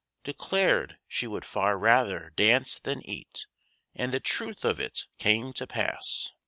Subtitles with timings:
[0.23, 3.45] Declared she would far rather dance than eat,
[3.93, 6.31] And the truth of it came to pass.